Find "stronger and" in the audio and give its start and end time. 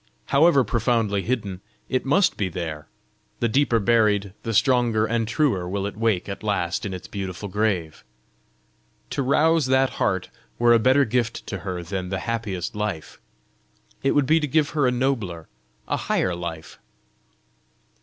4.51-5.27